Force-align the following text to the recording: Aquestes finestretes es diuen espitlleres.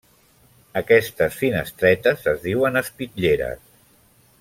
Aquestes 0.81 1.37
finestretes 1.43 2.25
es 2.35 2.43
diuen 2.49 2.83
espitlleres. 2.85 3.67